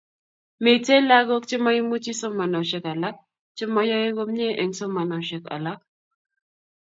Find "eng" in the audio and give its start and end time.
4.61-4.73